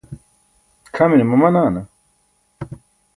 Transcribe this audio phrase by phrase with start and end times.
[0.93, 1.81] c̣ʰamine mamanaana?